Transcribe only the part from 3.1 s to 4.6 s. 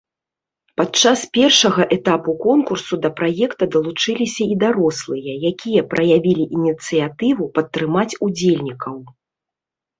праекта далучыліся і